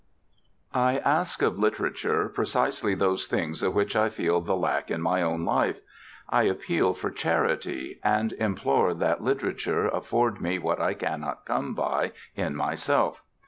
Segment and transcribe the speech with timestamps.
[0.73, 5.21] I ask of literature precisely those things of which I feel the lack in my
[5.21, 5.81] own life.
[6.27, 12.13] I appeal for charity, and implore that literature afford me what I cannot come by
[12.35, 13.21] in myself....